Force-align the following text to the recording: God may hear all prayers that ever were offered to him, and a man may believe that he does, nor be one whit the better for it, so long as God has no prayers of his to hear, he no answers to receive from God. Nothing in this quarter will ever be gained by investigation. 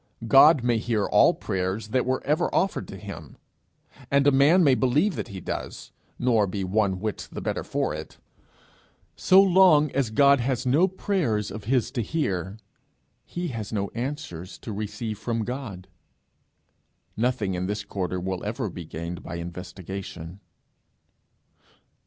God 0.27 0.63
may 0.63 0.79
hear 0.79 1.05
all 1.05 1.35
prayers 1.35 1.89
that 1.89 2.07
ever 2.25 2.45
were 2.45 2.55
offered 2.55 2.87
to 2.87 2.97
him, 2.97 3.37
and 4.09 4.25
a 4.25 4.31
man 4.31 4.63
may 4.63 4.73
believe 4.73 5.13
that 5.15 5.27
he 5.27 5.39
does, 5.39 5.91
nor 6.17 6.47
be 6.47 6.63
one 6.63 6.99
whit 6.99 7.27
the 7.31 7.39
better 7.39 7.63
for 7.63 7.93
it, 7.93 8.17
so 9.15 9.39
long 9.39 9.91
as 9.91 10.09
God 10.09 10.39
has 10.39 10.65
no 10.65 10.87
prayers 10.87 11.51
of 11.51 11.65
his 11.65 11.91
to 11.91 12.01
hear, 12.01 12.57
he 13.25 13.53
no 13.71 13.89
answers 13.93 14.57
to 14.57 14.73
receive 14.73 15.19
from 15.19 15.45
God. 15.45 15.87
Nothing 17.15 17.53
in 17.53 17.67
this 17.67 17.83
quarter 17.83 18.19
will 18.19 18.43
ever 18.43 18.71
be 18.71 18.85
gained 18.85 19.21
by 19.21 19.35
investigation. 19.35 20.39